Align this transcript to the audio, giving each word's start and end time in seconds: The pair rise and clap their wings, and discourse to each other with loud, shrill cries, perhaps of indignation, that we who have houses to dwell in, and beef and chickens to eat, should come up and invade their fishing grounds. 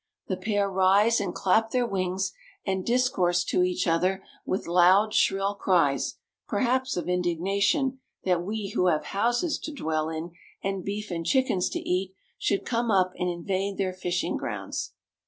The 0.25 0.35
pair 0.35 0.67
rise 0.67 1.21
and 1.21 1.31
clap 1.31 1.69
their 1.69 1.85
wings, 1.85 2.33
and 2.65 2.83
discourse 2.83 3.43
to 3.43 3.61
each 3.61 3.85
other 3.85 4.23
with 4.47 4.65
loud, 4.65 5.13
shrill 5.13 5.53
cries, 5.53 6.15
perhaps 6.47 6.97
of 6.97 7.07
indignation, 7.07 7.99
that 8.23 8.41
we 8.41 8.69
who 8.69 8.87
have 8.87 9.05
houses 9.05 9.59
to 9.59 9.71
dwell 9.71 10.09
in, 10.09 10.31
and 10.63 10.83
beef 10.83 11.11
and 11.11 11.23
chickens 11.23 11.69
to 11.69 11.79
eat, 11.87 12.15
should 12.39 12.65
come 12.65 12.89
up 12.89 13.13
and 13.19 13.29
invade 13.29 13.77
their 13.77 13.93
fishing 13.93 14.37
grounds. 14.37 14.93